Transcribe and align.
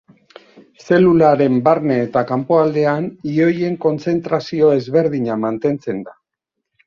Zelularen 0.85 1.59
barne 1.67 1.97
eta 2.05 2.23
kanpoaldean 2.31 3.05
ioien 3.33 3.77
kontzentrazio 3.85 4.71
ezberdina 4.79 5.37
mantentzen 5.47 6.03
da. 6.09 6.19